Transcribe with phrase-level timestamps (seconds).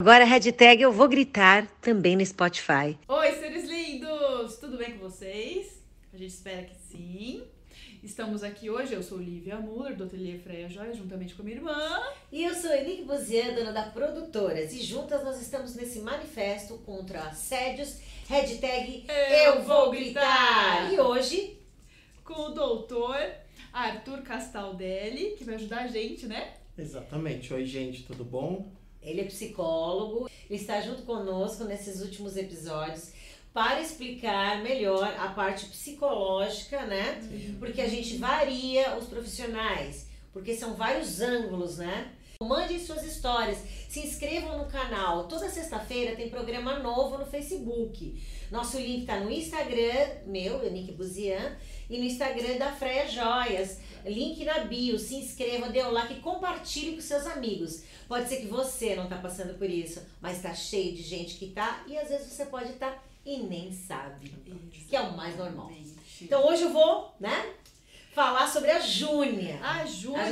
[0.00, 2.96] Agora a hashtag eu vou gritar também no Spotify.
[3.08, 4.56] Oi, seres lindos!
[4.58, 5.82] Tudo bem com vocês?
[6.14, 7.42] A gente espera que sim.
[8.00, 11.56] Estamos aqui hoje, eu sou Lívia Muller, do Ateliê Freia Joia, juntamente com a minha
[11.56, 12.00] irmã.
[12.30, 14.72] E eu sou Enrique Buzian, dona da Produtoras.
[14.72, 20.92] E juntas nós estamos nesse manifesto contra assédios, hashtag eu, eu vou gritar.
[20.92, 21.58] E hoje...
[22.22, 23.18] Com o doutor
[23.72, 26.52] Arthur Castaldelli, que vai ajudar a gente, né?
[26.76, 27.52] Exatamente.
[27.52, 28.77] Oi, gente, tudo bom?
[29.08, 33.12] Ele é psicólogo, ele está junto conosco nesses últimos episódios
[33.52, 37.20] para explicar melhor a parte psicológica, né?
[37.58, 42.12] Porque a gente varia os profissionais, porque são vários ângulos, né?
[42.40, 43.58] Mandem suas histórias,
[43.88, 45.26] se inscrevam no canal.
[45.26, 48.22] Toda sexta-feira tem programa novo no Facebook.
[48.48, 51.56] Nosso link está no Instagram, meu, Nick Buzian,
[51.90, 53.80] e no Instagram da Freia Joias.
[54.04, 57.82] Link na bio, se inscreva, dê o like e compartilhe com seus amigos.
[58.08, 61.48] Pode ser que você não está passando por isso, mas está cheio de gente que
[61.48, 64.32] tá e às vezes você pode estar tá e nem sabe,
[64.88, 65.70] que é o mais normal.
[66.20, 67.52] Então hoje eu vou, né?
[68.14, 69.60] Falar sobre a Júnia.
[69.62, 70.22] A Júnia.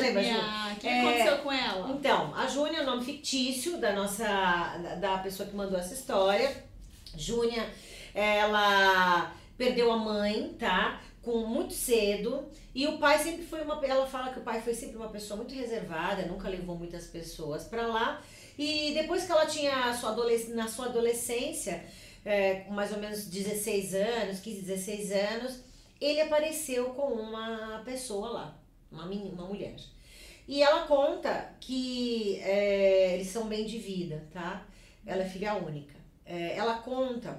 [0.72, 1.90] O que é, aconteceu com ela?
[1.90, 4.26] Então, a Júnia é o nome fictício da nossa
[5.00, 6.64] da pessoa que mandou essa história.
[7.16, 7.70] Júnia,
[8.12, 11.00] ela perdeu a mãe, tá?
[11.26, 12.48] Com muito cedo.
[12.72, 15.36] E o pai sempre foi uma ela fala que o pai foi sempre uma pessoa
[15.36, 18.22] muito reservada nunca levou muitas pessoas para lá.
[18.56, 20.14] E depois que ela tinha sua
[20.54, 21.84] na sua adolescência
[22.24, 25.60] é, mais ou menos 16 anos 15 16 anos
[26.00, 28.58] ele apareceu com uma pessoa lá
[28.90, 29.74] uma menina, uma mulher.
[30.46, 34.64] E ela conta que é, eles são bem de vida tá?
[35.04, 35.96] Ela é filha única.
[36.24, 37.36] É, ela conta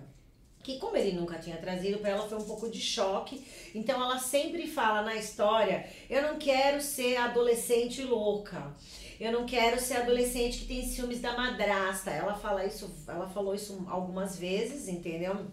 [0.68, 3.42] que como ele nunca tinha trazido para ela foi um pouco de choque.
[3.74, 8.76] Então ela sempre fala na história: "Eu não quero ser adolescente louca.
[9.18, 12.12] Eu não quero ser adolescente que tem ciúmes da madrasta".
[12.12, 15.48] Ela fala isso, ela falou isso algumas vezes, entendeu?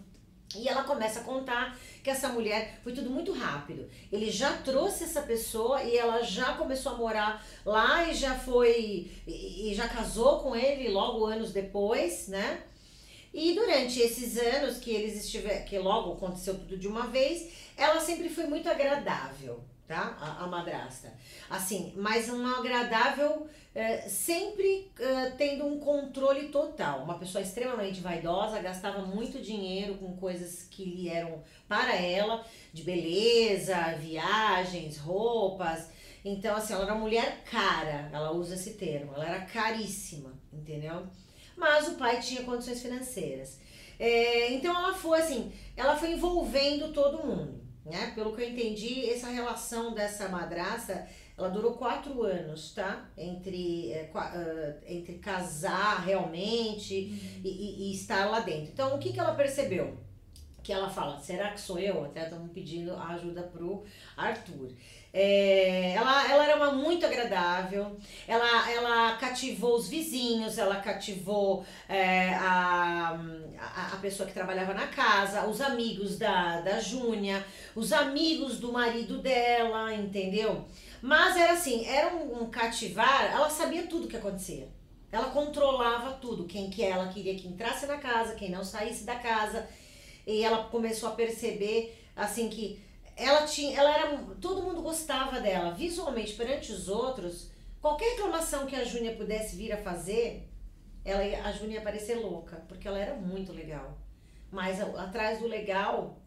[0.53, 3.89] E ela começa a contar que essa mulher foi tudo muito rápido.
[4.11, 9.09] Ele já trouxe essa pessoa e ela já começou a morar lá e já foi
[9.25, 12.63] e, e já casou com ele logo anos depois, né?
[13.37, 17.99] E durante esses anos que eles estiveram, que logo aconteceu tudo de uma vez, ela
[17.99, 20.17] sempre foi muito agradável, tá?
[20.21, 21.13] A, a madrasta.
[21.49, 23.45] Assim, mas uma agradável,
[23.75, 27.03] é, sempre é, tendo um controle total.
[27.03, 32.41] Uma pessoa extremamente vaidosa, gastava muito dinheiro com coisas que lhe eram para ela,
[32.71, 35.89] de beleza, viagens, roupas.
[36.23, 41.05] Então, assim, ela era uma mulher cara, ela usa esse termo, ela era caríssima, entendeu?
[41.55, 43.59] Mas o pai tinha condições financeiras.
[43.99, 48.11] É, então ela foi assim, ela foi envolvendo todo mundo, né?
[48.13, 51.07] Pelo que eu entendi, essa relação dessa madrasta,
[51.37, 53.09] ela durou quatro anos, tá?
[53.17, 57.41] Entre, é, uh, entre casar realmente uhum.
[57.43, 58.71] e, e, e, estar lá dentro.
[58.71, 59.97] Então o que, que ela percebeu?
[60.63, 62.05] Que ela fala, será que sou eu?
[62.05, 63.83] Até estamos pedindo ajuda pro
[64.17, 64.71] Arthur.
[65.17, 67.95] É, ela, ela era uma muito agradável,
[68.27, 73.17] ela, ela cativou os vizinhos, ela cativou é, a,
[73.93, 79.19] a, pessoa que trabalhava na casa, os amigos da, da Júnia, os amigos do marido
[79.19, 80.65] dela, entendeu?
[81.01, 84.67] Mas era assim, era um, um cativar, ela sabia tudo o que acontecia.
[85.09, 89.15] Ela controlava tudo, quem que ela queria que entrasse na casa, quem não saísse da
[89.15, 89.65] casa.
[90.27, 92.83] E ela começou a perceber assim que
[93.15, 95.73] ela tinha, ela era, todo mundo gostava dela.
[95.73, 97.49] Visualmente perante os outros,
[97.81, 100.49] qualquer reclamação que a Júnia pudesse vir a fazer,
[101.03, 103.97] ela, a Júnia ia parecer louca, porque ela era muito legal.
[104.51, 106.19] Mas atrás do legal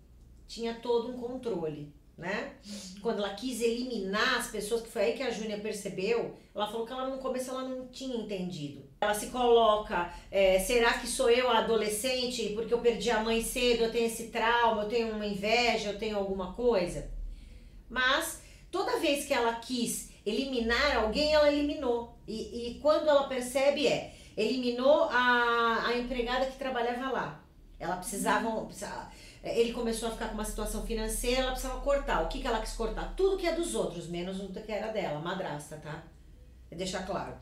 [0.47, 2.55] tinha todo um controle né?
[3.01, 6.85] Quando ela quis eliminar as pessoas, que foi aí que a Júnia percebeu, ela falou
[6.85, 8.83] que ela no começo ela não tinha entendido.
[9.01, 13.41] Ela se coloca, é, será que sou eu a adolescente porque eu perdi a mãe
[13.41, 17.09] cedo, eu tenho esse trauma, eu tenho uma inveja, eu tenho alguma coisa?
[17.89, 22.19] Mas toda vez que ela quis eliminar alguém, ela eliminou.
[22.27, 27.45] E, e quando ela percebe é, eliminou a, a empregada que trabalhava lá.
[27.79, 29.09] Ela precisava, precisava
[29.43, 32.25] ele começou a ficar com uma situação financeira, ela precisava cortar.
[32.25, 33.15] O que, que ela quis cortar?
[33.17, 36.03] Tudo que é dos outros, menos o que era dela, madrasta, tá?
[36.71, 37.35] Deixar claro.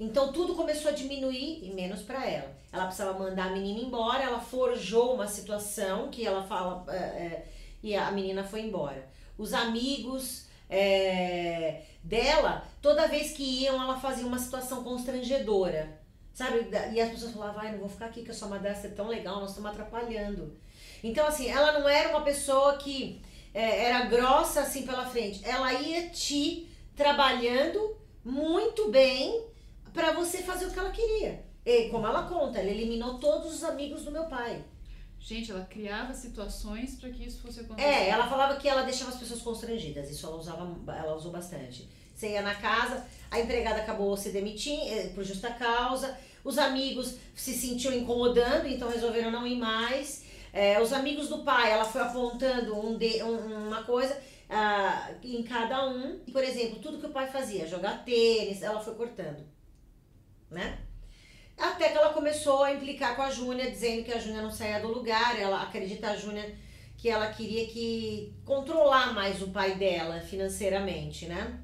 [0.00, 2.56] Então tudo começou a diminuir e menos para ela.
[2.72, 7.48] Ela precisava mandar a menina embora, ela forjou uma situação que ela fala é, é,
[7.82, 9.08] e a menina foi embora.
[9.36, 15.98] Os amigos é, dela, toda vez que iam, ela fazia uma situação constrangedora.
[16.32, 16.68] Sabe?
[16.92, 19.08] E as pessoas falavam, vai, não vou ficar aqui que a sua madrasta é tão
[19.08, 20.56] legal, nós estamos atrapalhando.
[21.02, 23.20] Então, assim, ela não era uma pessoa que
[23.54, 25.40] é, era grossa assim pela frente.
[25.44, 29.44] Ela ia te trabalhando muito bem
[29.92, 31.44] para você fazer o que ela queria.
[31.64, 34.64] E, como ela conta, ela eliminou todos os amigos do meu pai.
[35.20, 37.88] Gente, ela criava situações para que isso fosse acontecer.
[37.88, 40.10] É, ela falava que ela deixava as pessoas constrangidas.
[40.10, 41.88] Isso ela usava, ela usou bastante.
[42.14, 47.14] Você ia na casa, a empregada acabou se demitindo eh, por justa causa, os amigos
[47.34, 50.24] se sentiam incomodando, então resolveram não ir mais.
[50.58, 54.12] É, os amigos do pai, ela foi apontando um de, um, uma coisa
[54.50, 56.18] uh, em cada um.
[56.32, 59.46] Por exemplo, tudo que o pai fazia, jogar tênis, ela foi cortando.
[60.50, 60.80] Né?
[61.56, 64.80] Até que ela começou a implicar com a Júnia, dizendo que a Júnia não saía
[64.80, 65.40] do lugar.
[65.40, 66.52] Ela acredita a Júnia
[66.96, 71.56] que ela queria que controlar mais o pai dela financeiramente, né?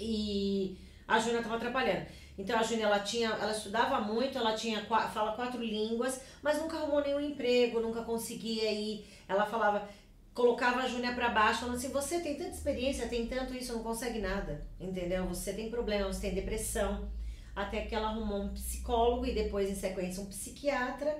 [0.00, 2.06] E a Júnia estava atrapalhando.
[2.36, 6.78] Então a Júnia ela tinha, ela estudava muito, ela tinha fala quatro línguas, mas nunca
[6.78, 9.06] arrumou nenhum emprego, nunca conseguia ir.
[9.28, 9.86] Ela falava,
[10.32, 13.82] colocava a Júnia para baixo, falando assim: "Você tem tanta experiência, tem tanto isso, não
[13.82, 14.66] consegue nada".
[14.80, 15.26] Entendeu?
[15.26, 17.08] Você tem problemas, você tem depressão.
[17.54, 21.14] Até que ela arrumou um psicólogo e depois em sequência um psiquiatra.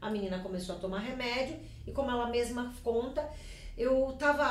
[0.00, 3.28] A menina começou a tomar remédio e como ela mesma conta,
[3.76, 4.44] eu tava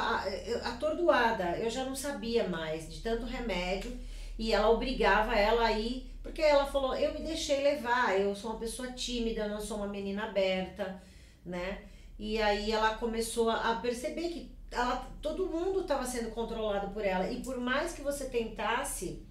[0.64, 3.98] atordoada, eu já não sabia mais de tanto remédio
[4.38, 8.52] e ela obrigava ela a ir, porque ela falou: Eu me deixei levar, eu sou
[8.52, 11.02] uma pessoa tímida, não sou uma menina aberta,
[11.46, 11.82] né?
[12.20, 17.30] E aí ela começou a perceber que ela, todo mundo estava sendo controlado por ela,
[17.32, 19.24] e por mais que você tentasse,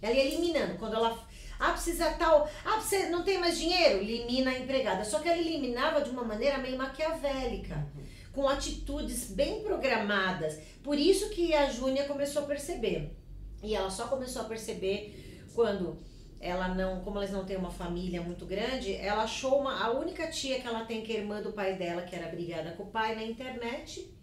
[0.00, 0.78] ela ia eliminando.
[0.78, 1.18] Quando ela
[1.58, 2.48] ah, precisa tal.
[2.64, 4.00] Ah, você não tem mais dinheiro?
[4.00, 5.04] Elimina a empregada.
[5.04, 7.86] Só que ela eliminava de uma maneira meio maquiavélica,
[8.32, 10.58] com atitudes bem programadas.
[10.82, 13.16] Por isso que a Júnia começou a perceber.
[13.64, 15.98] E ela só começou a perceber quando
[16.40, 20.30] ela não, como elas não têm uma família muito grande, ela achou uma, a única
[20.30, 22.90] tia que ela tem que é irmã do pai dela, que era brigada com o
[22.90, 24.14] pai na internet,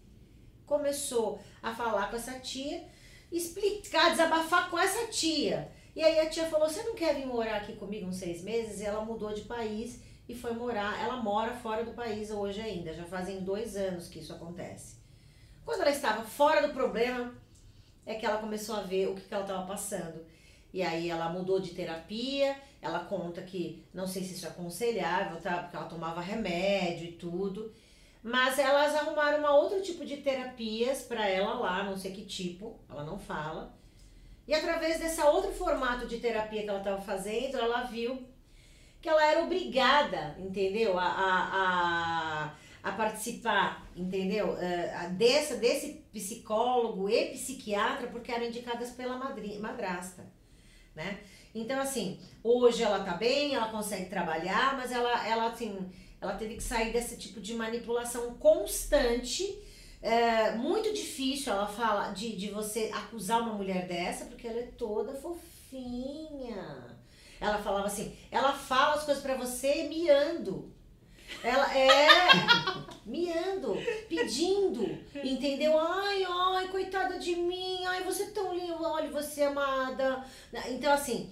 [0.64, 2.84] começou a falar com essa tia,
[3.30, 5.70] explicar, desabafar com essa tia.
[5.96, 8.80] E aí a tia falou: Você não quer vir morar aqui comigo uns seis meses?
[8.80, 11.02] E ela mudou de país e foi morar.
[11.02, 15.02] Ela mora fora do país hoje ainda, já fazem dois anos que isso acontece.
[15.64, 17.34] Quando ela estava fora do problema,
[18.06, 20.24] é que ela começou a ver o que, que ela estava passando.
[20.72, 25.40] E aí ela mudou de terapia, ela conta que não sei se isso é aconselhável,
[25.40, 25.58] tá?
[25.58, 27.72] Porque ela tomava remédio e tudo.
[28.22, 32.78] Mas elas arrumaram uma outro tipo de terapias para ela lá, não sei que tipo,
[32.88, 33.74] ela não fala.
[34.46, 38.26] E através desse outro formato de terapia que ela estava fazendo, ela viu
[39.00, 40.96] que ela era obrigada, entendeu?
[40.98, 44.54] A, a, a, a participar, entendeu?
[44.54, 50.26] Uh, dessa, desse psicólogo e psiquiatra, porque eram indicadas pela madri, madrasta,
[50.94, 51.20] né?
[51.54, 55.90] Então, assim, hoje ela tá bem, ela consegue trabalhar, mas ela, ela, assim,
[56.20, 59.58] ela teve que sair desse tipo de manipulação constante.
[60.00, 64.72] É muito difícil, ela fala, de, de você acusar uma mulher dessa, porque ela é
[64.76, 66.96] toda fofinha.
[67.38, 70.72] Ela falava assim, ela fala as coisas para você miando.
[71.42, 72.06] Ela é
[73.04, 73.76] miando,
[74.08, 74.84] pedindo,
[75.22, 75.78] entendeu?
[75.78, 80.24] Ai, ai, coitada de mim, ai, você é tão linda, olha, você é amada.
[80.68, 81.30] Então, assim,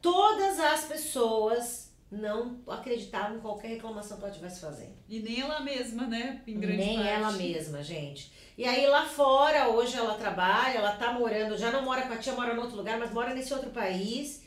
[0.00, 4.92] todas as pessoas não acreditavam em qualquer reclamação que ela estivesse fazendo.
[5.08, 6.42] E nem ela mesma, né?
[6.46, 7.08] Em grande nem parte.
[7.08, 8.30] ela mesma, gente.
[8.58, 12.18] E aí lá fora, hoje ela trabalha, ela tá morando, já não mora com a
[12.18, 14.41] tia, mora em outro lugar, mas mora nesse outro país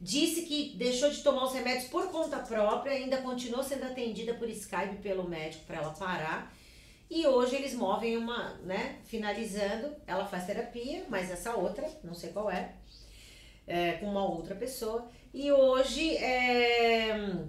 [0.00, 4.48] disse que deixou de tomar os remédios por conta própria, ainda continuou sendo atendida por
[4.48, 6.54] Skype pelo médico para ela parar.
[7.10, 9.00] E hoje eles movem uma, né?
[9.04, 12.76] Finalizando, ela faz terapia, mas essa outra, não sei qual é,
[13.66, 15.06] é com uma outra pessoa.
[15.34, 17.44] E hoje é,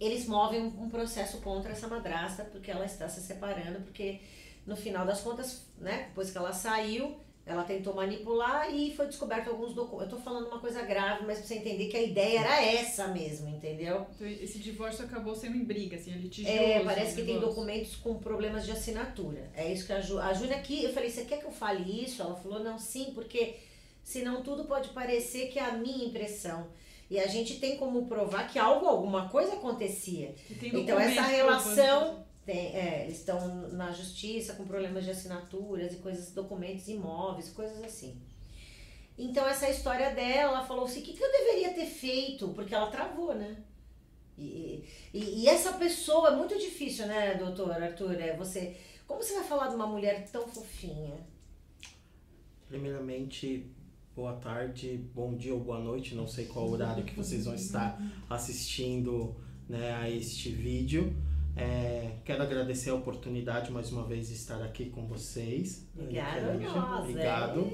[0.00, 4.20] eles movem um processo contra essa madrasta, porque ela está se separando, porque
[4.66, 6.06] no final das contas, né?
[6.08, 10.12] Depois que ela saiu, ela tentou manipular e foi descoberto alguns documentos.
[10.12, 13.08] Eu tô falando uma coisa grave, mas pra você entender que a ideia era essa
[13.08, 14.06] mesmo, entendeu?
[14.14, 16.58] Então, esse divórcio acabou sendo em briga, assim, litigioso.
[16.58, 19.50] É, parece que tem documentos com problemas de assinatura.
[19.56, 22.04] É isso que a, Ju, a Júlia aqui, eu falei, você quer que eu fale
[22.04, 22.20] isso?
[22.20, 23.56] Ela falou, não, sim, porque
[24.04, 26.66] senão tudo pode parecer que é a minha impressão.
[27.10, 30.34] E a gente tem como provar que algo, alguma coisa acontecia.
[30.62, 36.88] Então essa relação tem, é, estão na justiça com problemas de assinaturas e coisas, documentos
[36.88, 38.18] imóveis, coisas assim.
[39.18, 42.48] Então, essa história dela, ela falou assim: o que, que eu deveria ter feito?
[42.54, 43.54] Porque ela travou, né?
[44.38, 48.18] E, e, e, essa pessoa é muito difícil, né, doutor Arthur?
[48.18, 48.74] É você.
[49.06, 51.18] Como você vai falar de uma mulher tão fofinha?
[52.66, 53.70] Primeiramente,
[54.16, 58.00] boa tarde, bom dia ou boa noite, não sei qual horário que vocês vão estar
[58.30, 59.36] assistindo
[59.68, 61.14] né, a este vídeo.
[61.58, 65.84] É, quero agradecer a oportunidade mais uma vez de estar aqui com vocês.
[65.92, 67.72] Obrigada, nós, Obrigado.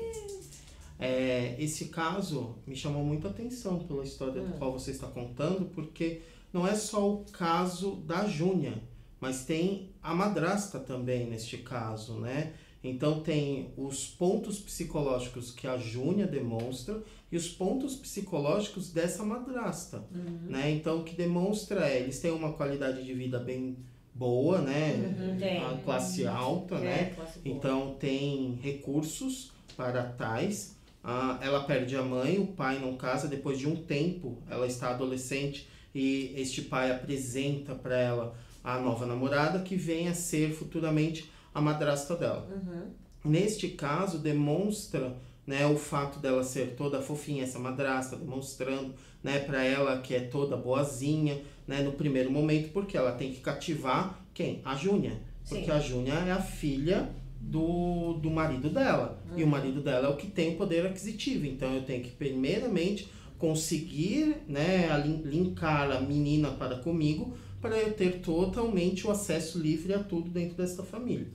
[0.98, 1.06] É.
[1.06, 4.46] é, esse caso me chamou muita atenção pela história hum.
[4.46, 8.82] do qual você está contando, porque não é só o caso da Júnia,
[9.20, 12.54] mas tem a madrasta também neste caso, né?
[12.84, 20.04] Então tem os pontos psicológicos que a Júnia demonstra e os pontos psicológicos dessa madrasta,
[20.14, 20.50] Uhum.
[20.50, 20.70] né?
[20.70, 23.76] Então o que demonstra é, eles têm uma qualidade de vida bem
[24.14, 25.16] boa, né?
[25.18, 25.64] Uhum, tem.
[25.64, 27.00] A classe alta, né?
[27.10, 27.56] É, classe boa.
[27.56, 30.76] Então tem recursos para tais.
[31.02, 33.26] Ah, ela perde a mãe, o pai não casa.
[33.28, 39.04] Depois de um tempo, ela está adolescente e este pai apresenta para ela a nova
[39.04, 42.48] namorada que vem a ser futuramente a madrasta dela.
[42.50, 42.90] Uhum.
[43.24, 49.62] Neste caso, demonstra né, o fato dela ser toda fofinha, essa madrasta, demonstrando né, para
[49.62, 54.60] ela que é toda boazinha né, no primeiro momento, porque ela tem que cativar quem?
[54.64, 55.20] A Júnia.
[55.48, 55.70] Porque Sim.
[55.70, 59.22] a Júnia é a filha do, do marido dela.
[59.36, 61.46] E o marido dela é o que tem o poder aquisitivo.
[61.46, 63.08] Então eu tenho que, primeiramente,
[63.38, 64.88] conseguir né,
[65.24, 70.56] linkar a menina para comigo para eu ter totalmente o acesso livre a tudo dentro
[70.56, 71.28] desta família.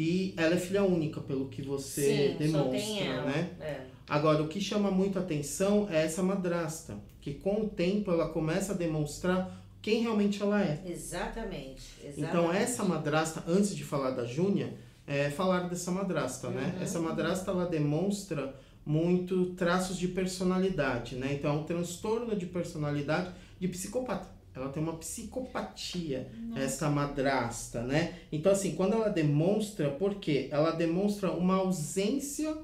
[0.00, 3.50] E ela é filha única, pelo que você Sim, demonstra, né?
[3.60, 3.80] É.
[4.08, 8.72] Agora, o que chama muito atenção é essa madrasta, que com o tempo ela começa
[8.72, 10.82] a demonstrar quem realmente ela é.
[10.86, 12.18] Exatamente, exatamente.
[12.18, 14.72] Então, essa madrasta, antes de falar da Júnia,
[15.06, 16.72] é falar dessa madrasta, né?
[16.76, 16.82] Uhum.
[16.82, 18.54] Essa madrasta, ela demonstra
[18.86, 21.34] muito traços de personalidade, né?
[21.34, 24.39] Então, é um transtorno de personalidade de psicopata.
[24.54, 28.14] Ela tem uma psicopatia, essa madrasta, né?
[28.32, 30.48] Então, assim, quando ela demonstra, por quê?
[30.50, 32.56] Ela demonstra uma ausência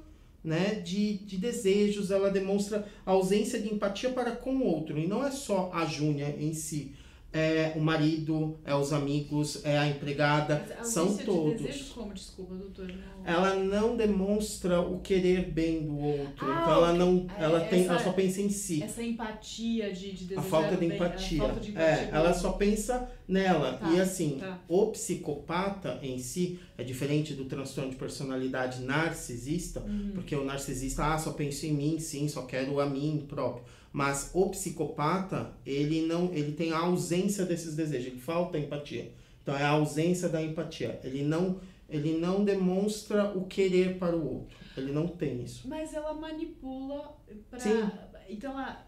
[0.43, 4.97] né, de, de desejos, ela demonstra ausência de empatia para com o outro.
[4.97, 6.93] E não é só a Júnia em si.
[7.37, 11.61] É o marido, é os amigos, é a empregada, Mas são de todos.
[11.61, 12.13] desejo como?
[12.13, 12.87] Desculpa, doutor.
[12.87, 13.25] Não...
[13.25, 16.45] Ela não demonstra o querer bem do outro.
[16.45, 17.27] Ah, então ela não.
[17.37, 18.81] É, Ela, tem, ela essa- só pensa em si.
[18.81, 21.43] Essa empatia de, de A desejar falta de bem, empatia.
[21.43, 23.73] A falta de É, empatia ela do- só pensa nela.
[23.73, 24.59] Tá, e assim, tá.
[24.67, 30.11] o psicopata em si é diferente do transtorno de personalidade narcisista, Uhum.
[30.15, 33.63] porque o narcisista, ah, só penso em mim, sim, só quero a mim próprio.
[33.91, 39.11] Mas o psicopata, ele não, ele tem a ausência desses desejos, ele falta empatia.
[39.41, 40.99] Então é a ausência da empatia.
[41.03, 44.57] Ele não, ele não demonstra o querer para o outro.
[44.75, 45.67] Ele não tem isso.
[45.67, 47.17] Mas ela manipula.
[47.57, 47.89] Sim.
[48.29, 48.86] Então ela.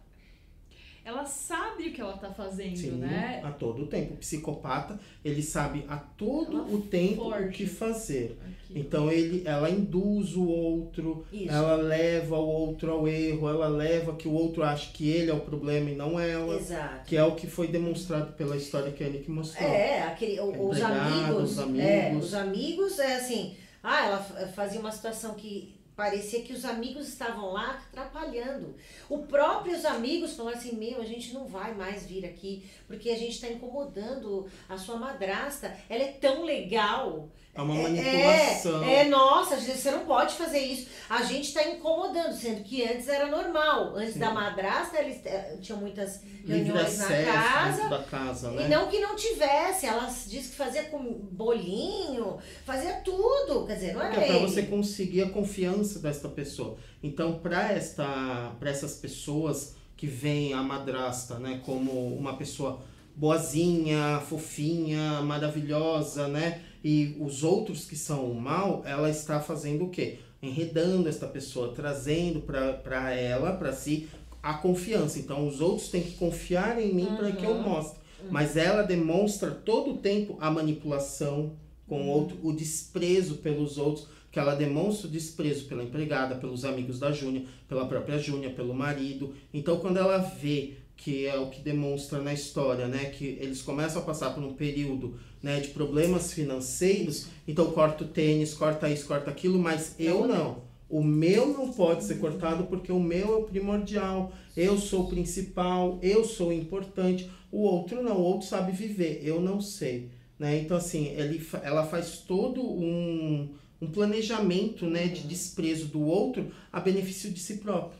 [1.06, 3.42] Ela sabe o que ela tá fazendo, Sim, né?
[3.44, 4.14] a todo tempo.
[4.14, 8.38] O psicopata, ele sabe a todo Ela o tempo o que fazer.
[8.44, 8.80] Aqui.
[8.80, 11.52] Então ele, ela induz o outro, Isso.
[11.52, 15.34] ela leva o outro ao erro, ela leva que o outro ache que ele é
[15.34, 16.56] o problema e não ela.
[16.56, 17.06] Exato.
[17.08, 19.68] Que é o que foi demonstrado pela história que a Nick mostrou.
[19.68, 22.26] É, aquele, o- os amigos, os É, amigos.
[22.28, 23.56] os amigos é assim.
[23.82, 28.74] Ah, ela fa- fazia uma situação que parecia que os amigos estavam lá atrapalhando.
[29.10, 33.18] O próprios amigos falaram assim: Meu, a gente não vai mais vir aqui porque a
[33.18, 35.76] gente está incomodando a sua madrasta.
[35.90, 37.28] Ela é tão legal.
[37.60, 38.84] É uma É, manipulação.
[38.84, 40.88] É, nossa, você não pode fazer isso.
[41.10, 43.96] A gente está incomodando, sendo que antes era normal.
[43.96, 44.20] Antes Sim.
[44.20, 47.90] da madrasta, eles eh, tinham muitas reuniões na casa.
[47.90, 48.66] da casa, né?
[48.66, 51.00] E não que não tivesse, ela disse que fazia com
[51.32, 53.66] bolinho, fazia tudo.
[53.68, 54.40] Quer dizer, não era É para ele.
[54.48, 56.78] você conseguir a confiança desta pessoa.
[57.04, 62.80] Então, para esta, para essas pessoas que veem a madrasta, né, como uma pessoa
[63.16, 69.90] boazinha, fofinha, maravilhosa, né, e os outros que são o mal, ela está fazendo o
[69.90, 70.20] quê?
[70.42, 74.08] Enredando esta pessoa, trazendo para ela, para si,
[74.42, 75.20] a confiança.
[75.20, 77.64] Então, os outros têm que confiar em mim para que eu Uhum.
[77.64, 78.00] mostre.
[78.30, 81.54] Mas ela demonstra todo o tempo a manipulação
[81.88, 86.64] com o outro, o desprezo pelos outros, que ela demonstra o desprezo pela empregada, pelos
[86.64, 89.34] amigos da Júnia, pela própria Júnia, pelo marido.
[89.54, 94.02] Então, quando ela vê que é o que demonstra na história, né, que eles começam
[94.02, 99.08] a passar por um período, né, de problemas financeiros, então corta o tênis, corta isso,
[99.08, 100.68] corta aquilo, mas eu não.
[100.90, 104.34] O meu não pode ser cortado porque o meu é o primordial.
[104.58, 107.30] Eu sou o principal, eu sou o importante.
[107.52, 110.10] O outro não, o outro sabe viver, eu não sei.
[110.38, 110.58] Né?
[110.60, 116.80] Então, assim, ele, ela faz todo um, um planejamento né, de desprezo do outro a
[116.80, 117.99] benefício de si próprio.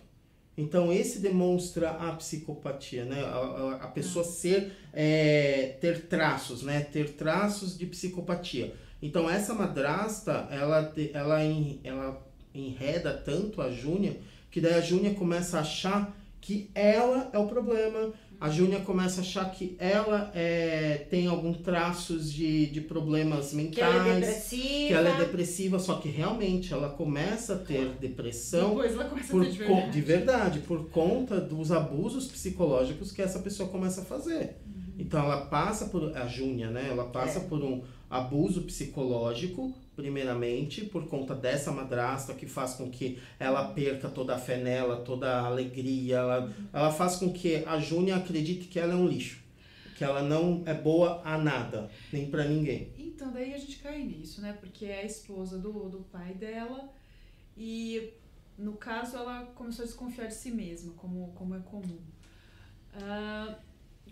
[0.60, 3.24] Então, esse demonstra a psicopatia, né?
[3.24, 6.82] A, a, pessoa ser, é, ter traços, né?
[6.82, 8.76] Ter traços de psicopatia.
[9.02, 11.42] Então, essa madrasta, ela, ela,
[11.82, 12.22] ela
[12.54, 14.18] enreda tanto a Júnia,
[14.52, 18.12] que daí a Júnia começa a achar que ela é o problema.
[18.42, 23.82] A Júnia começa a achar que ela é, tem algum traços de, de problemas Que
[23.82, 24.88] ela é mentais, depressiva.
[24.88, 29.32] que ela é depressiva, só que realmente ela começa a ter depressão Depois ela começa
[29.32, 29.92] por a ter de verdade.
[29.92, 34.56] de verdade, por conta dos abusos psicológicos que essa pessoa começa a fazer.
[34.98, 36.88] Então ela passa por a Júnia, né?
[36.90, 37.44] Ela passa É.
[37.44, 44.08] por um abuso psicológico, primeiramente, por conta dessa madrasta que faz com que ela perca
[44.08, 46.18] toda a fé nela, toda a alegria.
[46.18, 49.44] Ela, ela faz com que a Júnia acredite que ela é um lixo,
[49.98, 52.94] que ela não é boa a nada, nem pra ninguém.
[52.98, 54.58] Então, daí a gente cai nisso, né?
[54.58, 56.90] Porque é a esposa do, do pai dela
[57.58, 58.14] e,
[58.58, 62.00] no caso, ela começou a desconfiar de si mesma, como, como é comum.
[62.94, 63.56] Ah,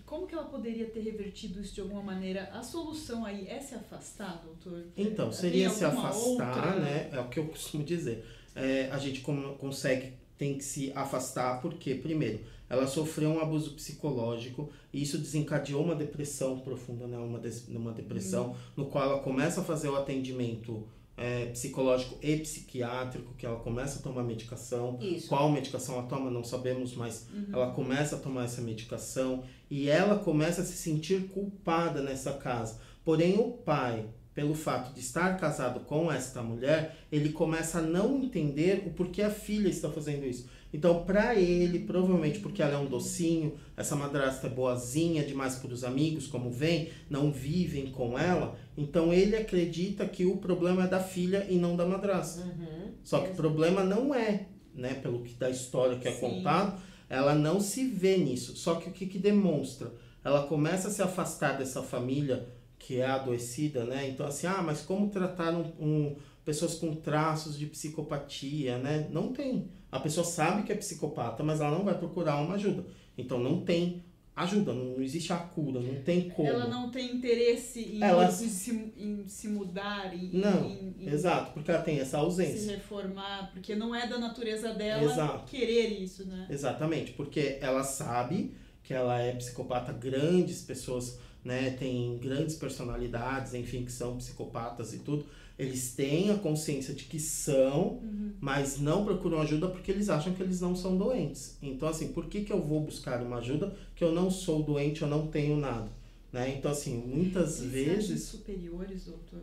[0.07, 2.49] como que ela poderia ter revertido isso de alguma maneira?
[2.53, 4.85] A solução aí é se afastar, doutor?
[4.97, 7.09] Então, seria se afastar, outra- né?
[7.11, 8.25] É o que eu costumo dizer.
[8.55, 14.69] É, a gente consegue, tem que se afastar porque, primeiro, ela sofreu um abuso psicológico
[14.91, 17.17] e isso desencadeou uma depressão profunda, né?
[17.17, 20.87] Uma, des- uma depressão, no qual ela começa a fazer o atendimento
[21.17, 24.99] é, psicológico e psiquiátrico, que ela começa a tomar medicação.
[25.01, 25.27] Isso.
[25.27, 27.47] Qual medicação ela toma, não sabemos, mas Uhum.
[27.53, 32.79] ela começa a tomar essa medicação e ela começa a se sentir culpada nessa casa.
[33.03, 34.05] Porém, o pai,
[34.35, 39.23] pelo fato de estar casado com esta mulher, ele começa a não entender o porquê
[39.23, 40.47] a filha está fazendo isso.
[40.73, 45.73] Então, para ele, provavelmente porque ela é um docinho, essa madrasta é boazinha demais para
[45.73, 50.87] os amigos, como vem, não vivem com ela, então ele acredita que o problema é
[50.87, 52.41] da filha e não da madrasta.
[52.41, 52.91] Uhum.
[53.03, 56.19] Só que o problema não é, né, pelo que da história que é Sim.
[56.19, 58.55] contado, ela não se vê nisso.
[58.57, 59.93] Só que o que, que demonstra?
[60.23, 62.45] Ela começa a se afastar dessa família
[62.77, 64.09] que é adoecida, né?
[64.09, 69.07] Então assim, ah, mas como tratar um, um- pessoas com traços de psicopatia, né?
[69.11, 69.69] Não tem.
[69.97, 72.85] A pessoa sabe que é psicopata, mas ela não vai procurar uma ajuda.
[73.17, 74.03] Então não tem
[74.35, 76.47] ajuda, não existe a cura, não tem como.
[76.47, 81.53] Ela não tem interesse em, Ela- se, em se mudar e Não, em, em Exato,
[81.53, 82.71] porque ela tem essa se ausência.
[82.73, 85.45] reformar, porque não é da natureza dela Exato.
[85.49, 86.45] querer isso, né?
[86.51, 93.83] Exatamente, porque ela sabe que ela é psicopata, grandes pessoas, né, têm grandes personalidades, enfim,
[93.83, 95.25] que são psicopatas e tudo.
[95.57, 98.01] Eles têm a consciência de que são,
[98.39, 101.57] mas não procuram ajuda porque eles acham que eles não são doentes.
[101.61, 105.01] Então, assim, por que, que eu vou buscar uma ajuda que eu não sou doente,
[105.01, 105.91] eu não tenho nada?
[106.31, 106.55] Né?
[106.57, 108.23] Então, assim, muitas Eles vezes.
[108.25, 109.41] superiores, doutor.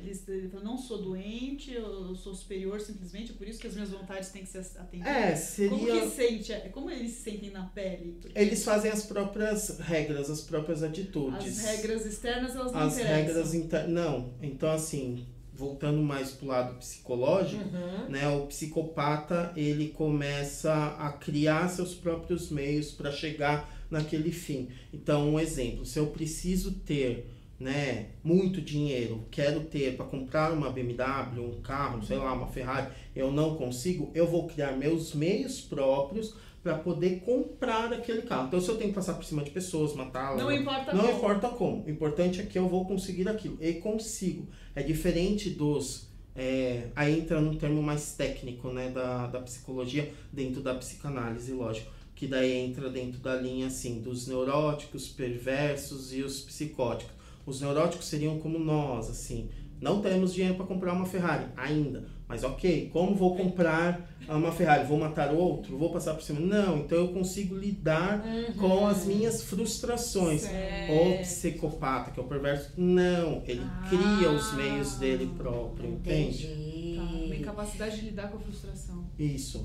[0.00, 3.74] Eles, ele fala, não sou doente, eu sou superior simplesmente, é por isso que as
[3.74, 5.12] minhas vontades têm que ser atendidas.
[5.58, 6.00] É, Como seria.
[6.02, 6.52] que sente?
[6.52, 8.16] é, Como eles se sentem na pele?
[8.20, 11.58] Porque Eles fazem as próprias regras, as próprias atitudes.
[11.58, 13.16] as regras externas elas não as interessam.
[13.16, 13.88] regras inter...
[13.88, 15.26] não então assim
[15.58, 18.08] voltando mais pro lado psicológico Uhum.
[18.08, 25.30] né o psicopata ele começa a criar seus próprios meios para chegar naquele fim então
[25.34, 31.40] um exemplo se eu preciso ter né muito dinheiro quero ter para comprar uma BMW
[31.42, 36.34] um carro sei lá uma Ferrari eu não consigo eu vou criar meus meios próprios
[36.62, 39.94] para poder comprar aquele carro então se eu tenho que passar por cima de pessoas
[39.94, 41.16] matá-las Não importa não como.
[41.16, 41.84] importa como.
[41.84, 43.56] O importante é que eu vou conseguir aquilo.
[43.60, 44.46] E consigo.
[44.74, 46.08] É diferente dos.
[46.34, 51.90] é, aí entra num termo mais técnico né, da, da psicologia, dentro da psicanálise, lógico.
[52.14, 57.12] Que daí entra dentro da linha assim, dos neuróticos, perversos e os psicóticos.
[57.46, 59.48] Os neuróticos seriam como nós, assim.
[59.80, 62.04] Não temos dinheiro para comprar uma Ferrari ainda.
[62.28, 64.86] Mas ok, como vou comprar uma Ferrari?
[64.86, 65.78] Vou matar outro?
[65.78, 66.38] Vou passar por cima?
[66.38, 68.22] Não, então eu consigo lidar
[68.58, 70.42] com as minhas frustrações.
[70.42, 70.92] Certo.
[70.92, 73.88] O psicopata, que é o perverso, não, ele Ah.
[73.88, 76.46] cria os meios dele próprio, entende?
[76.46, 76.94] Entendi.
[76.96, 79.06] Tá, uma incapacidade de lidar com a frustração.
[79.18, 79.64] Isso.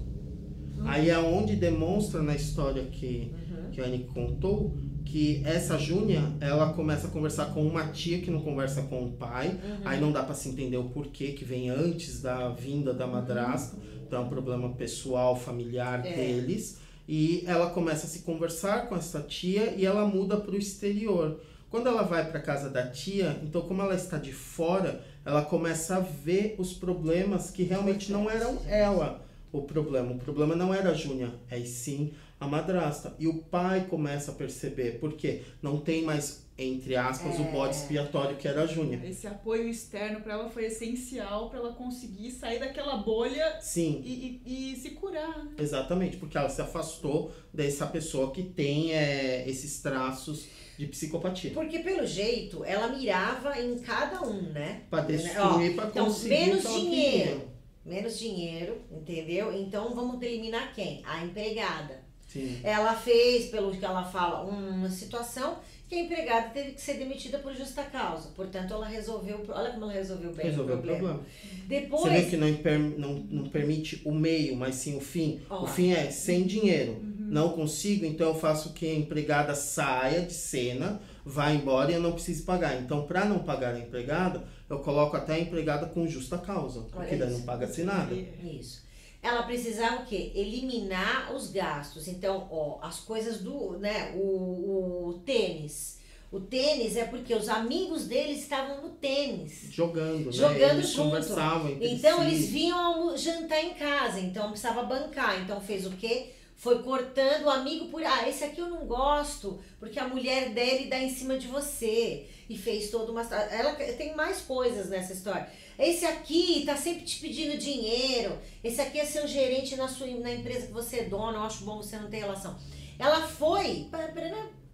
[0.85, 3.71] Aí é onde demonstra na história que, Uhum.
[3.71, 8.31] que a Anne contou que essa Júnia, ela começa a conversar com uma tia que
[8.31, 9.49] não conversa com o pai.
[9.49, 9.77] Uhum.
[9.85, 13.77] Aí não dá pra se entender o porquê que vem antes da vinda da madrasta.
[14.05, 16.13] Então é um problema pessoal, familiar É.
[16.13, 16.79] deles.
[17.07, 21.39] E ela começa a se conversar com essa tia e ela muda pro exterior.
[21.69, 25.95] Quando ela vai para casa da tia, então como ela está de fora, ela começa
[25.95, 30.11] a ver os problemas que realmente não eram ela o problema.
[30.11, 32.11] O problema não era a Júnia, é sim
[32.43, 33.15] a madrasta.
[33.17, 38.37] E o pai começa a perceber, porque não tem mais, entre aspas, o bode expiatório
[38.37, 39.01] que era a Júnia.
[39.03, 44.41] Esse apoio externo para ela foi essencial para ela conseguir sair daquela bolha Sim, e,
[44.45, 45.43] e- e se curar.
[45.45, 45.51] né?
[45.57, 51.51] exatamente, porque ela se afastou dessa pessoa que tem é, esses traços de psicopatia.
[51.53, 54.81] Porque pelo jeito ela mirava em cada um, né?
[54.89, 57.53] Pra Ó, destruir, pra então, conseguir menos o que ela dinheiro.
[57.85, 59.53] Menos dinheiro, entendeu?
[59.53, 61.01] Então vamos eliminar quem?
[61.05, 62.01] A empregada.
[62.33, 62.59] Sim.
[62.63, 67.37] Ela fez, pelo que ela fala, uma situação que a empregada teve que ser demitida
[67.37, 68.29] por justa causa.
[68.35, 69.45] Portanto, ela resolveu.
[69.49, 71.09] Olha como ela resolveu bem Resolveu o o problema.
[71.09, 71.27] problema.
[71.67, 72.13] Você Depois.
[72.13, 72.49] vê que não,
[72.97, 75.41] não, não permite o meio, mas sim o fim.
[75.49, 75.63] Ó.
[75.63, 76.93] O fim é sem dinheiro.
[76.93, 77.27] Uhum.
[77.29, 82.01] Não consigo, então eu faço que a empregada saia de cena, vá embora e eu
[82.01, 82.79] não preciso pagar.
[82.79, 87.15] Então, para não pagar a empregada, eu coloco até a empregada com justa causa, porque
[87.15, 88.13] daí não paga-se nada.
[88.13, 88.83] Isso.
[89.23, 90.31] Ela precisava o quê?
[90.35, 92.07] Eliminar os gastos.
[92.09, 95.97] Então, ó, as coisas do, né, o, o tênis.
[96.31, 99.67] O tênis é porque os amigos deles estavam no tênis.
[99.71, 100.31] Jogando, né?
[100.31, 101.09] Jogando Eles junto.
[101.09, 102.25] conversavam entre Então si.
[102.25, 105.39] eles vinham jantar em casa, então precisava bancar.
[105.41, 106.31] Então fez o quê?
[106.55, 108.03] Foi cortando o amigo por.
[108.03, 112.25] Ah, esse aqui eu não gosto, porque a mulher dele dá em cima de você.
[112.49, 113.21] E fez toda uma.
[113.21, 115.47] Ela tem mais coisas nessa história.
[115.77, 118.37] Esse aqui tá sempre te pedindo dinheiro.
[118.63, 121.37] Esse aqui é seu gerente na, sua, na empresa que você é dono.
[121.37, 122.57] Eu acho bom você não ter relação.
[122.99, 124.11] Ela foi pra-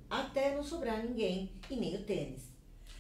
[0.10, 1.52] até não sobrar ninguém.
[1.70, 2.50] E nem o tênis.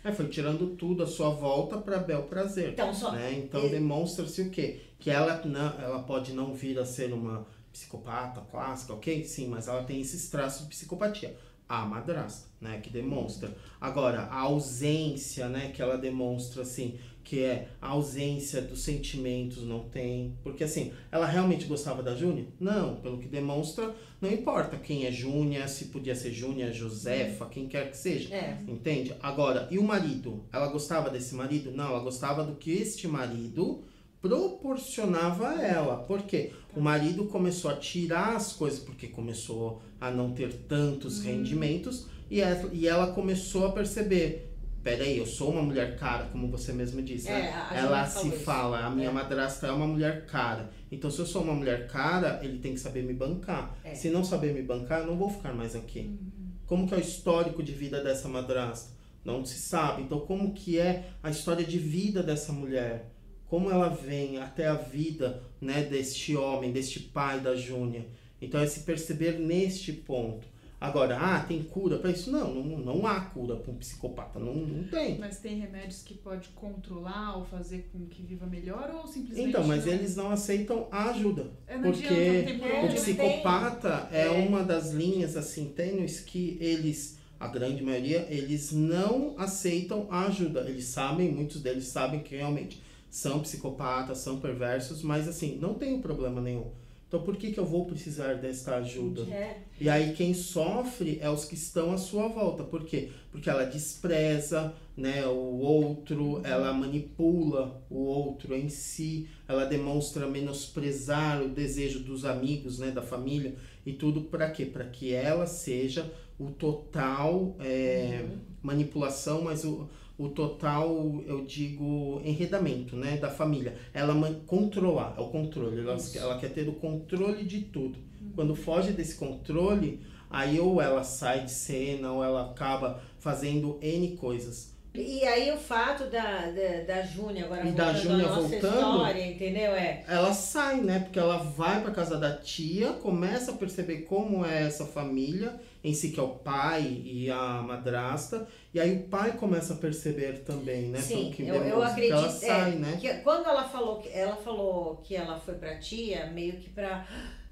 [0.03, 2.69] É, foi tirando tudo à sua volta para bel prazer.
[2.69, 3.11] Então, só.
[3.11, 3.33] né?
[3.33, 4.81] Então Ele- demonstra-se o quê?
[4.97, 9.23] Que ela, não, ela pode não vir a ser uma psicopata clássica, ok?
[9.25, 11.35] Sim, mas ela tem esses traços de psicopatia.
[11.67, 12.79] A madrasta, né?
[12.79, 13.55] Que demonstra.
[13.79, 15.69] Agora, a ausência, né?
[15.71, 20.37] Que ela demonstra, assim, que é a ausência dos sentimentos, não tem.
[20.43, 22.47] Porque, assim, ela realmente gostava da Júnia?
[22.59, 27.67] Não, pelo que demonstra, não importa quem é Júnia, se podia ser Júnia, Josefa, quem
[27.67, 28.33] quer que seja.
[28.33, 28.57] É.
[28.67, 29.15] Entende?
[29.21, 30.43] Agora, e o marido?
[30.51, 31.71] Ela gostava desse marido?
[31.71, 33.83] Não, ela gostava do que este marido
[34.21, 35.97] proporcionava a ela.
[35.97, 36.51] Por quê?
[36.75, 42.41] O marido começou a tirar as coisas porque começou a não ter tantos rendimentos e
[42.41, 44.48] ela, e ela começou a perceber.
[44.83, 47.27] Peraí, eu sou uma mulher cara, como você mesma disse.
[47.27, 47.49] É, né?
[47.53, 49.11] a- a ela se fala, a minha É.
[49.11, 50.69] madrasta é uma mulher cara.
[50.91, 53.77] Então, se eu sou uma mulher cara, ele tem que saber me bancar.
[53.83, 53.93] É.
[53.93, 56.17] Se não saber me bancar, eu não vou ficar mais aqui.
[56.65, 58.91] Como que é o histórico de vida dessa madrasta?
[59.25, 60.03] Não se sabe.
[60.03, 63.11] Então, como que é a história de vida dessa mulher?
[63.47, 68.05] Como ela vem até a vida né, deste homem, deste pai da Júnia?
[68.41, 70.47] Então, é se perceber neste ponto.
[70.81, 72.31] Agora, ah, tem cura para isso?
[72.31, 74.39] Não, não, não há cura para um psicopata.
[74.39, 75.19] Não, não tem.
[75.19, 79.49] Mas tem remédios que pode controlar ou fazer com que viva melhor ou simplesmente.
[79.49, 79.93] Então, mas não?
[79.93, 81.51] eles não aceitam a ajuda.
[81.67, 82.93] É, porque adianta, não tem por É, O né?
[82.93, 84.27] psicopata é.
[84.27, 84.29] É.
[84.29, 90.61] uma das linhas assim tênues que eles, a grande maioria, eles não aceitam a ajuda.
[90.61, 95.99] Eles sabem, muitos deles sabem que realmente são psicopatas, são perversos, mas assim, não tem
[95.99, 96.71] problema nenhum.
[97.09, 99.23] Então por que, que eu vou precisar desta ajuda?
[99.33, 99.57] É.
[99.81, 102.63] E aí quem sofre é os que estão à sua volta.
[102.63, 103.09] Por quê?
[103.31, 111.41] Porque ela despreza né, o outro, ela manipula o outro em si, ela demonstra menosprezar
[111.41, 114.63] o desejo dos amigos, né, da família e tudo para quê?
[114.63, 118.23] Para que ela seja o total é,
[118.61, 123.75] manipulação, mas o, o total, eu digo, enredamento, né, da família.
[123.93, 124.13] Ela
[124.45, 125.79] controlar, é o controle.
[125.79, 127.97] Ela, ela quer ter o controle de tudo.
[128.35, 134.17] Quando foge desse controle, aí ou ela sai de cena ou ela acaba fazendo N
[134.17, 134.77] coisas.
[134.93, 138.55] E aí o fato da, da, da Júnia agora E da voltando Júnia voltando?
[138.55, 139.71] história, entendeu?
[139.71, 140.03] É.
[140.07, 140.99] Ela sai, né?
[140.99, 145.93] Porque ela vai pra casa da tia, começa a perceber como é essa família, em
[145.93, 150.39] si que é o pai e a madrasta, e aí o pai começa a perceber
[150.43, 150.99] também, né?
[150.99, 152.13] Sim, que eu, eu demonstra, que acredito.
[152.13, 152.97] ela sai, é, né?
[152.99, 157.07] que quando ela falou que ela falou que ela foi pra tia, meio que pra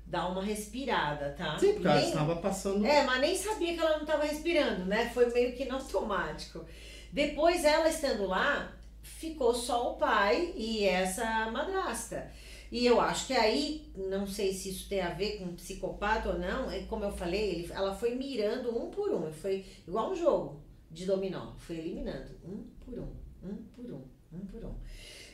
[0.06, 1.58] dar uma respirada, tá?
[1.58, 2.86] Sim, porque ela Nem- estava passando.
[2.86, 5.10] É, mas nem sabia que ela não estava respirando, né?
[5.13, 6.66] Foi meio que no automático.
[7.12, 12.30] Depois, ela estando lá, ficou só o pai e essa madrasta.
[12.71, 16.39] E eu acho que aí, não sei se isso tem a ver com psicopata ou
[16.39, 19.32] não, é como eu falei, ele- ela foi mirando um por um.
[19.32, 21.53] Foi igual um jogo de dominó.
[21.58, 23.08] Foi eliminando um por um,
[23.43, 24.01] um por um,
[24.34, 24.73] um por um.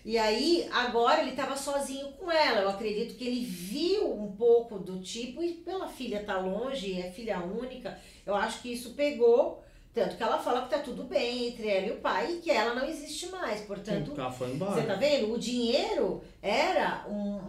[0.05, 2.61] E aí, agora ele estava sozinho com ela.
[2.61, 7.09] Eu acredito que ele viu um pouco do tipo, e pela filha estar longe, é
[7.11, 9.62] filha única, eu acho que isso pegou.
[9.93, 12.49] Tanto que ela fala que tá tudo bem entre ela e o pai e que
[12.49, 13.59] ela não existe mais.
[13.59, 14.83] Sim, Portanto, porque ela foi você embora.
[14.85, 15.31] tá vendo?
[15.33, 17.39] O dinheiro era um.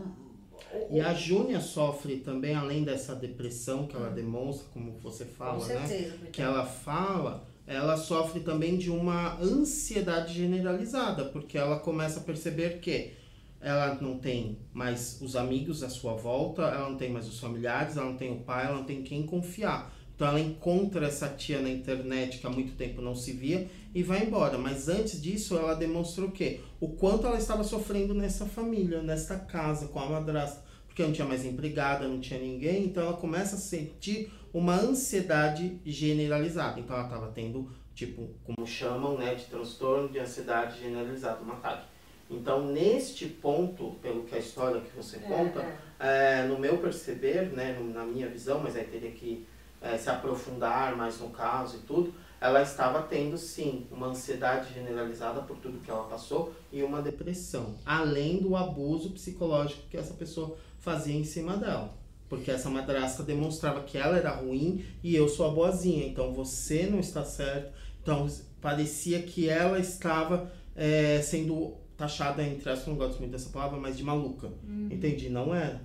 [0.90, 5.66] E a Júnia sofre também, além dessa depressão que ela demonstra, como você Com fala,
[5.66, 5.86] né?
[5.86, 6.26] certeza.
[6.32, 12.80] que ela fala, ela sofre também de uma ansiedade generalizada, porque ela começa a perceber
[12.80, 13.12] que
[13.60, 17.96] ela não tem mais os amigos à sua volta, ela não tem mais os familiares,
[17.96, 19.94] ela não tem o pai, ela não tem quem confiar.
[20.14, 24.02] Então ela encontra essa tia na internet que há muito tempo não se via e
[24.02, 24.56] vai embora.
[24.56, 26.60] Mas antes disso, ela demonstra o quê?
[26.80, 30.62] O quanto ela estava sofrendo nessa família, nesta casa, com a madrasta.
[30.86, 35.80] Porque não tinha mais empregada, não tinha ninguém, então ela começa a sentir uma ansiedade
[35.84, 36.78] generalizada.
[36.78, 41.86] Então ela estava tendo, tipo, como chamam, né, de transtorno de ansiedade generalizada, um ataque.
[42.30, 45.60] Então, neste ponto, pelo que a história que você conta,
[45.98, 49.44] É, é, no meu perceber, né, na minha visão, mas aí teria que
[49.84, 55.42] é, se aprofundar mais no caso e tudo, ela estava tendo sim uma ansiedade generalizada
[55.42, 60.56] por tudo que ela passou e uma depressão, além do abuso psicológico que essa pessoa
[60.80, 61.94] fazia em cima dela.
[62.28, 66.86] Porque essa madrasta demonstrava que ela era ruim e eu sou a boazinha, então você
[66.86, 67.72] não está certo.
[68.02, 68.26] Então
[68.60, 73.96] parecia que ela estava é, sendo taxada, entre aspas, não gosto muito dessa palavra, mas
[73.96, 74.50] de maluca.
[74.90, 75.80] Entendi, não era.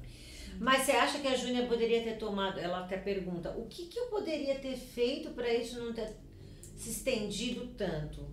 [0.60, 2.60] Mas você acha que a Júnia poderia ter tomado?
[2.60, 6.10] Ela até pergunta: o que, que eu poderia ter feito para isso não ter
[6.76, 8.28] se estendido tanto?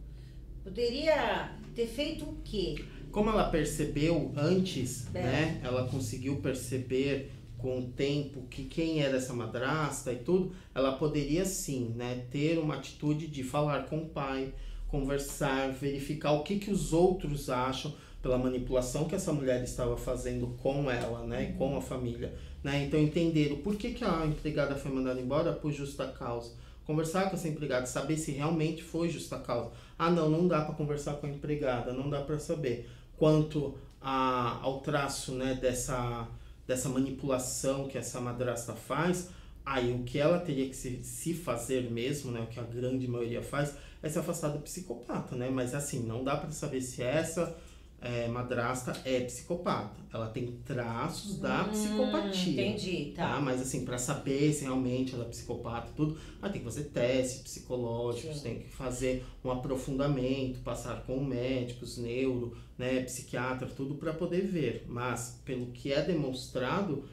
[0.65, 2.85] Poderia ter feito o quê?
[3.13, 5.23] Como ela percebeu antes, É.
[5.23, 5.61] né?
[5.63, 11.45] Ela conseguiu perceber com o tempo que quem era essa madrasta e tudo, ela poderia
[11.45, 14.53] sim, né, ter uma atitude de falar com o pai,
[14.89, 17.95] conversar, verificar o que que os outros acham
[18.27, 22.85] pela manipulação que essa mulher estava fazendo com ela, né, e com a família, né?
[22.85, 26.51] Então entender o porquê que a empregada foi mandada embora por justa causa.
[26.85, 29.71] Conversar com essa empregada, saber se realmente foi justa causa.
[29.97, 34.59] Ah, não, não dá para conversar com a empregada, não dá para saber quanto a,
[34.61, 36.27] ao traço né, dessa,
[36.67, 39.31] dessa manipulação que essa madrasta faz,
[39.65, 43.07] aí o que ela teria que se, se fazer mesmo, né, o que a grande
[43.07, 45.49] maioria faz, é se afastar do psicopata, né?
[45.49, 47.57] Mas assim, não dá para saber se essa
[48.01, 49.97] é, madrasta é psicopata.
[50.13, 52.53] Ela tem traços da Hum, psicopatia.
[52.69, 53.41] Entendi, Tá, tá.
[53.41, 57.43] mas assim, para saber se realmente ela é psicopata tudo, aí tem que fazer testes
[57.43, 58.43] psicológicos, Sim.
[58.43, 64.85] tem que fazer um aprofundamento, passar com médicos, neuro, né, psiquiatra, tudo para poder ver.
[64.89, 67.05] Mas pelo que é demonstrado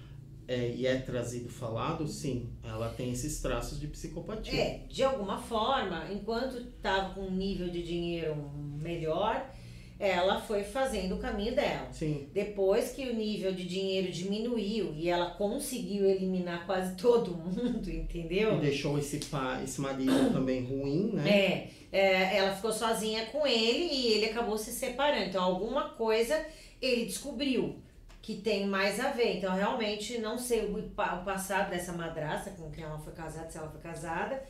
[0.47, 4.53] é, e é trazido falado, sim, ela tem esses traços de psicopatia.
[4.59, 8.35] É, de alguma forma, enquanto estava com um nível de dinheiro
[8.81, 9.49] melhor,
[10.03, 11.87] ela foi fazendo o caminho dela.
[11.93, 17.89] Sim, Depois que o nível de dinheiro diminuiu e ela conseguiu eliminar quase todo mundo,
[17.89, 18.57] entendeu?
[18.57, 21.29] e deixou esse, pa, esse marido também ruim, né?
[21.29, 25.23] É, é, ela ficou sozinha com ele e ele acabou se separando.
[25.23, 26.45] Então, alguma coisa
[26.81, 27.77] ele descobriu
[28.21, 29.37] que tem mais a ver.
[29.37, 33.57] Então, realmente, não sei o, o passado dessa madrasta com quem ela foi casada, se
[33.57, 34.43] ela foi casada.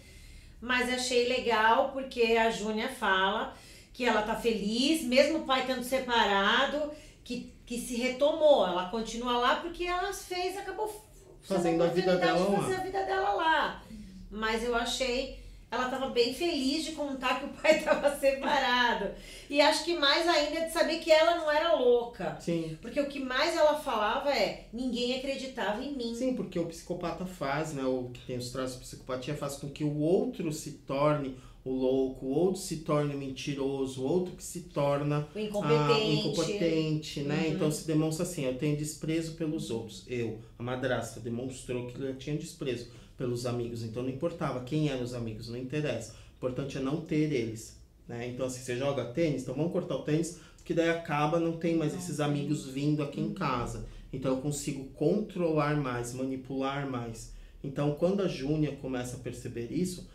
[0.60, 3.54] Mas achei legal porque a Júnia fala
[3.94, 6.92] que ela tá feliz, mesmo o pai tendo separado,
[7.24, 8.66] que, que se retomou.
[8.66, 11.04] Ela continua lá porque ela fez, acabou
[11.44, 12.60] Fazendo a vida dela de lá.
[12.62, 13.84] fazer a vida dela lá.
[14.32, 19.10] Mas eu achei ela estava bem feliz de contar que o pai estava separado.
[19.50, 22.38] E acho que mais ainda de saber que ela não era louca.
[22.40, 22.78] Sim.
[22.80, 26.14] Porque o que mais ela falava é: ninguém acreditava em mim.
[26.14, 27.84] Sim, porque o psicopata faz, né?
[27.84, 31.72] O que tem os traços de psicopatia faz com que o outro se torne o
[31.72, 36.28] louco, outro se torne o mentiroso, outro que se torna O ah, incompetente.
[36.28, 37.46] incompetente, né?
[37.48, 37.54] Uhum.
[37.54, 40.04] Então se demonstra assim, eu tenho desprezo pelos outros.
[40.08, 43.82] Eu, a madrasta, demonstrou que ela tinha desprezo pelos amigos.
[43.82, 46.14] Então não importava quem eram os amigos, não interessa.
[46.34, 48.28] O importante é não ter eles, né?
[48.28, 51.78] Então assim, você joga tênis, então vamos cortar o tênis, porque daí acaba, não tem
[51.78, 53.86] mais esses amigos vindo aqui em casa.
[54.12, 57.32] Então eu consigo controlar mais, manipular mais.
[57.64, 60.12] Então quando a Júnia começa a perceber isso,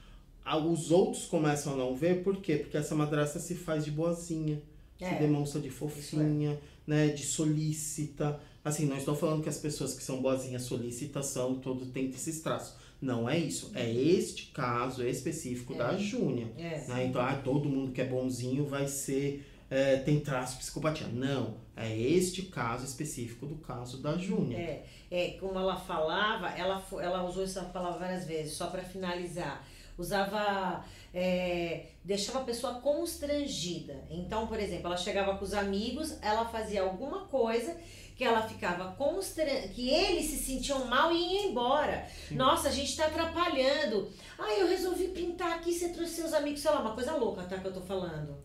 [0.57, 2.57] os outros começam a não ver, por quê?
[2.57, 4.63] Porque essa madrasta se faz de boazinha,
[4.99, 5.19] se É.
[5.19, 8.41] demonstra de fofinha, né, de solícita.
[8.65, 12.41] Assim, não estou falando que as pessoas que são boazinhas solícitas são, todo tem esses
[12.41, 12.75] traços.
[13.01, 13.71] Não é isso.
[13.75, 16.49] É este caso específico da Júnia.
[16.59, 16.85] É.
[16.89, 17.07] Né?
[17.07, 19.45] Então, ah, todo mundo que é bonzinho vai ser.
[19.71, 21.07] é, tem traço de psicopatia.
[21.09, 21.57] Não.
[21.77, 24.57] É este caso específico do caso da Júnia.
[24.57, 29.63] É, é, como ela falava, ela, ela usou essa palavra várias vezes, só para finalizar.
[29.99, 30.85] Usava.
[31.13, 34.05] é, deixava a pessoa constrangida.
[34.11, 37.77] Então, por exemplo, ela chegava com os amigos, ela fazia alguma coisa
[38.17, 42.07] que ela ficava constrangida, que eles se sentiam mal e iam embora.
[42.29, 42.35] Sim.
[42.37, 44.11] Nossa, a gente tá atrapalhando.
[44.39, 47.59] Ah, eu resolvi pintar aqui, você trouxe seus amigos, sei lá, uma coisa louca, tá,
[47.59, 48.37] que eu tô falando.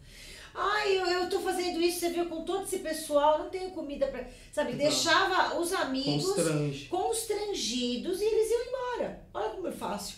[0.56, 4.06] Ai, eu, eu tô fazendo isso, você viu, com todo esse pessoal, não tenho comida
[4.08, 4.24] pra.
[4.52, 4.78] Sabe, Exato.
[4.84, 6.86] deixava os amigos Constrange.
[6.86, 9.24] constrangidos e eles iam embora.
[9.34, 10.18] Olha como é fácil.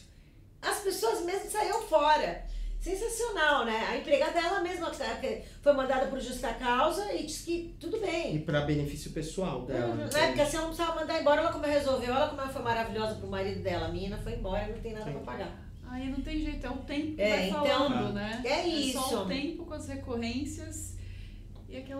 [0.65, 2.43] As pessoas mesmo saíam fora.
[2.79, 3.83] Sensacional, né?
[3.89, 7.99] A empregada ela mesma que foi mandada por justa causa e disse que tudo E
[7.99, 8.39] bem.
[8.41, 9.87] para benefício pessoal dela.
[9.95, 10.17] Uhum, entende?
[10.17, 12.49] é, porque assim ela não precisava mandar embora, olha como ela resolveu, olha como ela
[12.53, 13.87] foi maravilhosa pro marido dela.
[13.87, 15.65] A menina foi embora, não tem nada pra pagar.
[15.89, 18.41] Aí não tem jeito, é o tempo que É, vai então, falando, né?
[18.45, 19.17] é só isso.
[19.17, 20.94] o tempo com as recorrências e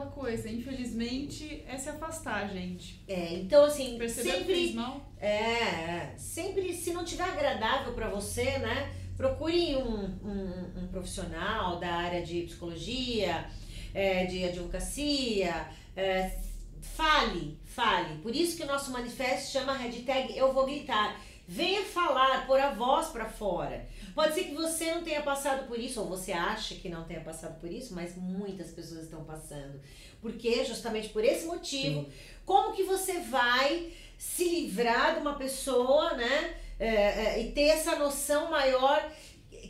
[0.05, 0.49] aquela coisa.
[0.49, 3.03] Infelizmente, é se afastar, gente.
[3.07, 5.01] É, então assim, que sempre fez mal.
[5.19, 6.13] É, é.
[6.17, 8.93] sempre se não tiver agradável pra você, né?
[9.17, 13.45] Procure um, um, um profissional da área de psicologia,
[13.93, 15.67] é, de advocacia.
[15.95, 16.37] É,
[16.81, 18.17] fale, fale.
[18.21, 21.19] Por isso que o nosso manifesto chama hashtag Eu Vou Gritar.
[21.47, 23.87] Venha falar, pôr a voz para fora.
[24.15, 27.21] Pode ser que você não tenha passado por isso, ou você acha que não tenha
[27.21, 29.79] passado por isso, mas muitas pessoas estão passando.
[30.21, 32.11] Porque justamente por esse motivo, Sim.
[32.45, 36.57] como que você vai se livrar de uma pessoa, né?
[36.79, 39.11] É, é, e ter essa noção maior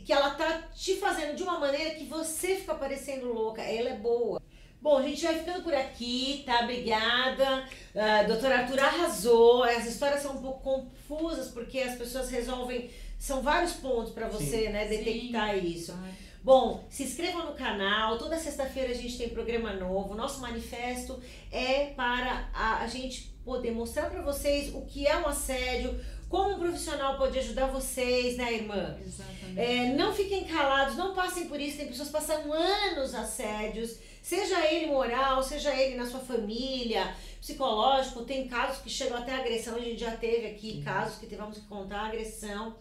[0.04, 3.62] que ela tá te fazendo de uma maneira que você fica parecendo louca.
[3.62, 4.40] Ela é boa.
[4.86, 6.60] Bom, a gente vai ficando por aqui, tá?
[6.60, 7.64] Obrigada.
[7.92, 9.64] Uh, doutor Arthur arrasou.
[9.64, 12.88] As histórias são um pouco confusas porque as pessoas resolvem.
[13.18, 14.68] São vários pontos para você, Sim.
[14.68, 15.66] né, detectar Sim.
[15.66, 15.92] isso.
[15.92, 16.14] Ai.
[16.40, 18.16] Bom, se inscrevam no canal.
[18.16, 20.14] Toda sexta-feira a gente tem programa novo.
[20.14, 21.20] Nosso manifesto
[21.50, 26.54] é para a, a gente poder mostrar para vocês o que é um assédio, como
[26.54, 28.96] um profissional pode ajudar vocês, né, irmã?
[29.04, 29.58] Exatamente.
[29.58, 31.76] É, não fiquem calados, não passem por isso.
[31.76, 38.24] Tem pessoas que passam anos assédios, seja ele moral, seja ele na sua família, psicológico.
[38.24, 39.76] Tem casos que chegam até agressão.
[39.76, 42.74] A gente já teve aqui casos que tivemos que contar agressão.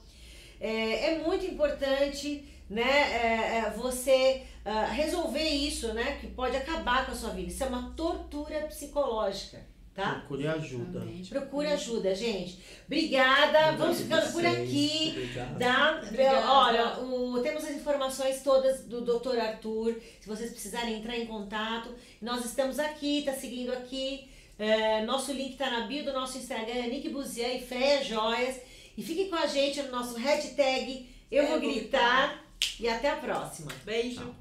[0.60, 7.06] É, é muito importante né, é, é você uh, resolver isso, né, que pode acabar
[7.06, 7.50] com a sua vida.
[7.50, 10.16] Isso é uma tortura psicológica tá?
[10.16, 11.08] Procure ajuda.
[11.30, 12.60] Procure ajuda, gente.
[12.86, 13.78] Obrigada.
[13.78, 15.14] Vamos ficando por aqui.
[15.16, 15.58] Obrigado.
[15.58, 16.02] Tá?
[16.04, 16.52] Obrigada.
[16.52, 19.40] Olha, o, temos as informações todas do Dr.
[19.40, 19.96] Arthur.
[20.20, 21.90] Se vocês precisarem entrar em contato,
[22.22, 24.28] nós estamos aqui, tá seguindo aqui.
[24.58, 28.60] É, nosso link tá na bio do nosso Instagram, é Nick Buzian e Freia Joias.
[28.98, 32.28] E fique com a gente no nosso hashtag Eu, Eu Vou gritar.
[32.30, 32.46] gritar.
[32.80, 33.72] E até a próxima.
[33.84, 34.34] Beijo.